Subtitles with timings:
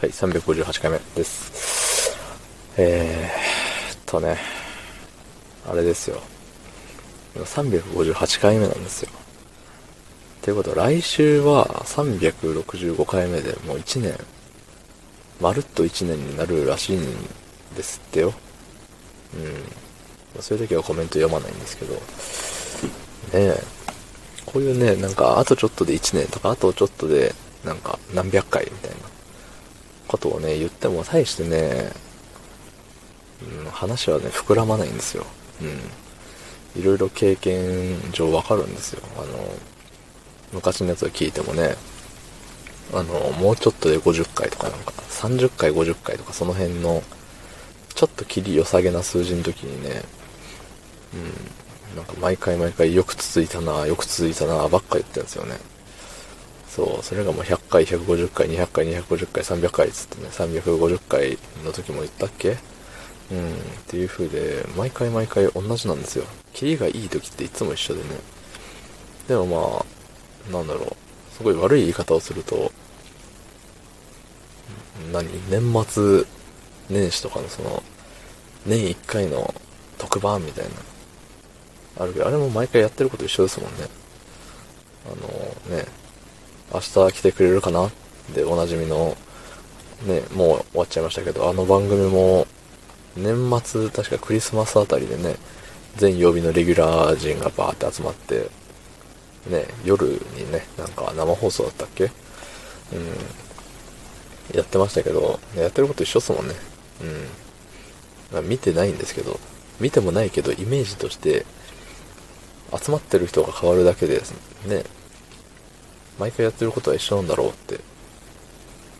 [0.00, 2.16] はい、358回目です。
[2.78, 4.38] えーっとね、
[5.70, 6.22] あれですよ。
[7.34, 9.10] 358回目なんですよ。
[10.40, 14.18] ということは、来週は365回目でもう1年、
[15.38, 17.04] まるっと1年になるらしいん
[17.76, 18.32] ですってよ。
[19.34, 20.42] うん。
[20.42, 22.00] そういう時はコメント読まないんですけど、ね
[23.34, 23.62] え、
[24.46, 28.89] こういうね、なんか、あとちょっとで1年とか、あとちょっとで、なんか、何百回みたいな
[30.10, 31.92] ことをね、言っても、大してね、
[33.64, 35.24] うん、話はね、膨らまないんですよ。
[35.62, 36.80] うん。
[36.80, 39.02] いろいろ経験上わかるんですよ。
[39.16, 39.26] あの、
[40.52, 41.76] 昔のやつを聞いてもね、
[42.92, 47.04] あの、もうちょっとで50回とかなんか、30回、50回とかその辺の、
[47.94, 50.02] ちょっと切り良さげな数字の時にね、
[51.92, 55.56] うん、なんか毎回毎回よく続いたな、よく続いたな、ばっか言ってるんですよね。
[56.70, 62.56] そう、それがもう100回、150回、200回、250回、300回つってね、350回の時も言ったっけ？
[63.32, 63.54] うん、っ
[63.86, 66.24] ていう風で、毎回毎回同じなんですよ。
[66.52, 68.08] キリがいい時っていつも一緒でね。
[69.28, 69.84] でも
[70.46, 70.96] まあ、なんだろう、
[71.36, 72.72] すごい悪い言い方をすると、
[75.12, 76.24] 何年末
[76.88, 77.82] 年始とかのその、
[78.66, 79.54] 年1回の
[79.98, 83.88] 特番みたいな、あるけど、あれも毎回やってること一緒ですもんね。
[85.06, 85.84] あのね、
[86.72, 87.90] 明日来てくれるかな？
[88.34, 89.16] でおなじみの、
[90.06, 92.46] ね、もう終わっちゃいましたけど、あの番組も、
[93.16, 95.36] 年末、確かクリスマスあたりでね、
[95.96, 98.48] 全曜日のレギュラー陣がバーって集まって、
[99.48, 102.04] ね、夜にね、なんか生放送だったっけ？
[102.04, 102.10] うん。
[104.56, 106.54] やってましたけど、やってること一緒っすもんね。
[107.02, 107.26] うん。
[108.32, 109.40] まあ、見てないんですけど、
[109.80, 111.46] 見てもないけど、イメージとして、
[112.80, 114.20] 集まってる人が変わるだけで
[114.66, 114.84] ね、
[116.20, 117.80] 毎回やってることは一緒なんだろうって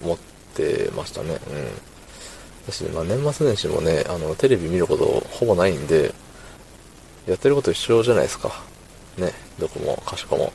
[0.03, 0.19] 思っ
[0.55, 1.33] てましたね。
[1.33, 1.39] うん。
[2.67, 6.15] 私、まあ年末年始もね、あの、テレビ見ることほぼないんで、
[7.27, 8.51] やってること一緒じゃないですか。
[9.19, 10.53] ね、どこもかしこも。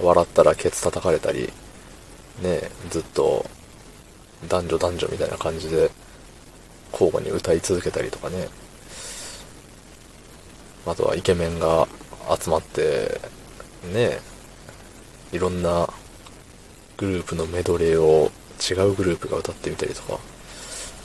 [0.00, 1.52] 笑ったらケツ叩かれたり、
[2.42, 3.46] ね、ずっと
[4.48, 5.88] 男女男女みたいな感じで
[6.92, 8.48] 交互に歌い続けたりとかね。
[10.84, 11.86] あとはイケメンが
[12.38, 13.20] 集まって、
[13.92, 14.18] ね、
[15.34, 15.88] いろんな
[16.96, 18.30] グループのメドレーを
[18.70, 20.18] 違うグループが歌ってみたりとか、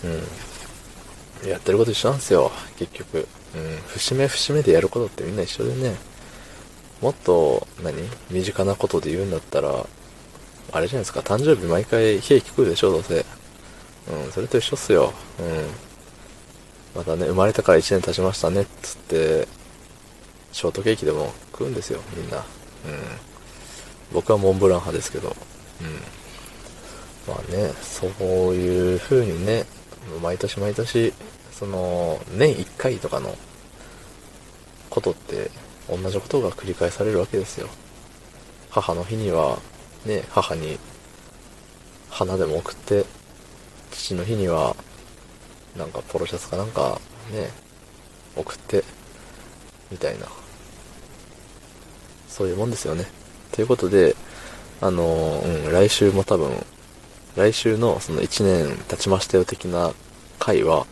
[0.03, 1.49] うん。
[1.49, 3.27] やってること一緒なんですよ、結局。
[3.55, 3.77] うん。
[3.87, 5.95] 節目節目でやることってみんな一緒でね。
[7.01, 7.95] もっと、何？
[8.29, 9.87] 身近なことで言うんだったら、
[10.71, 13.25] あれじゃないですか、誕生日毎回ケーキ食うでしょ、どうせ。
[14.11, 15.13] うん、それと一緒っすよ。
[15.39, 15.67] うん。
[16.95, 19.47] またね、生まれてから1年経ちましたね、つって、
[20.51, 22.37] ショートケーキでも食うんですよ、みんな。
[22.37, 22.43] うん。
[24.11, 25.35] 僕はモンブラン派ですけど、
[25.81, 27.33] うん。
[27.33, 28.11] まあね、そう
[28.55, 29.65] いう風にね、
[30.21, 31.13] 毎年毎年、
[31.51, 33.37] その、年1回とかの
[34.89, 35.51] ことって、
[35.89, 37.67] 同じことが繰り返されるわけですよ。
[38.69, 39.59] 母の日には、
[40.05, 40.79] ね、母に
[42.09, 43.05] 花でも送って、
[43.91, 44.75] 父の日には、
[45.77, 46.99] なんかポロシャツかなんか
[47.31, 47.49] ね、
[48.35, 48.83] 送って、
[49.91, 50.27] みたいな。
[52.27, 53.18] そういうもんですよね。
[53.51, 54.15] ということで、
[54.81, 56.51] あの、うん、来週も多分、
[57.35, 59.93] 来週のその1年経ちましたよ的な
[60.39, 60.85] 回は、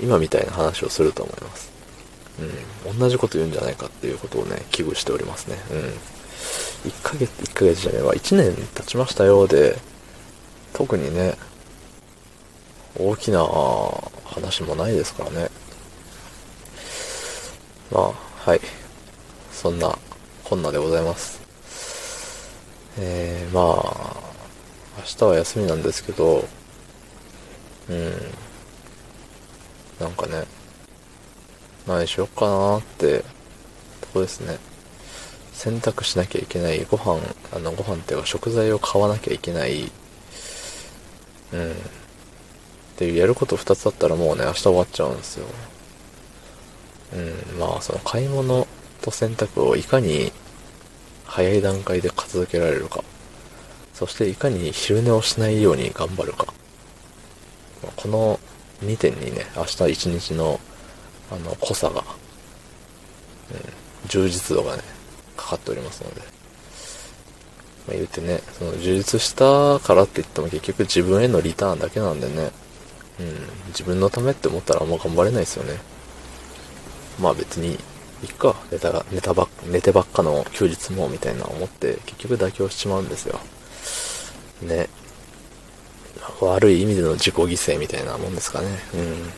[0.00, 1.72] 今みたいな話をすると思います。
[2.86, 5.56] うん、同じこと言うんじゃないかっていうことをね、危惧しておりますね。
[5.70, 6.90] うん。
[6.90, 9.76] 1ヶ月、1ヶ月じゃねえわ、1年経ちましたよで、
[10.72, 11.36] 特にね、
[12.98, 13.46] 大きな
[14.24, 15.50] 話もないですからね。
[17.90, 18.12] まあ、
[18.50, 18.60] はい。
[19.52, 19.96] そんな、
[20.44, 21.45] こんなでございます。
[22.98, 24.16] えー、まあ、
[24.98, 26.48] 明日は休みなんですけど、
[27.90, 28.12] うん。
[30.00, 30.44] なんかね、
[31.86, 33.18] 何しよっかなーって
[34.00, 34.58] とこですね。
[35.52, 37.20] 洗濯しなきゃいけない、ご飯、
[37.52, 39.90] あの、ご飯っていうか食材を買わなきゃいけない、
[41.52, 41.72] うん。
[41.72, 41.74] っ
[42.96, 45.46] ていうやること2つあったらもうね、明日終わっちゃうんですよ。
[47.14, 48.66] うん、まあ、その買い物
[49.02, 50.32] と洗濯をいかに
[51.36, 53.04] 早い段階で片付けられるか。
[53.92, 56.46] そしていかに昼寝をしないように頑張るか。
[57.94, 58.40] この
[58.80, 60.58] 2点にね、明日一日の、
[61.30, 62.02] あの、濃さが、
[63.50, 64.82] うん、充実度がね、
[65.36, 66.22] かかっておりますので。
[66.22, 66.26] ま
[67.88, 72.50] あ、言うてね、その充実したからって言っても結局自分へのリターンだけなんでね、
[73.20, 73.36] うん、
[73.68, 75.78] 自分のためって思ったらあんま頑張れないですよね。
[77.20, 77.78] まあ別に
[78.24, 83.40] いっか、寝たが、寝たば寝てばっかの休日も、みたいな思って、結局妥協しちまうんですよ。
[84.62, 84.88] ね。
[86.40, 88.68] 悪い意味での自己犠牲みたいなもんですかね。
[88.94, 89.32] うん。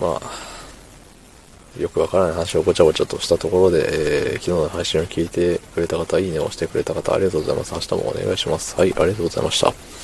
[0.00, 7.74] まあ、よくわからない話をごちゃごちゃとしたところで、えー、昨日の配信を聞いてくれた方、いいねを押してくれた方、ありがとうございます。
[7.74, 8.76] 明日もお願いします。
[8.76, 9.99] はい、ありがとうございました。